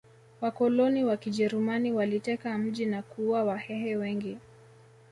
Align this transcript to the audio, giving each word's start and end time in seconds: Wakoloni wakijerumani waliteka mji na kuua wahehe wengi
Wakoloni 0.41 1.03
wakijerumani 1.03 1.91
waliteka 1.93 2.57
mji 2.57 2.85
na 2.85 3.01
kuua 3.01 3.43
wahehe 3.43 3.95
wengi 3.97 4.37